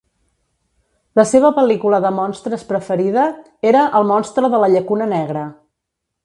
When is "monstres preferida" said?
2.21-3.27